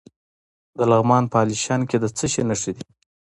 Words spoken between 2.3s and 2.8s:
شي نښې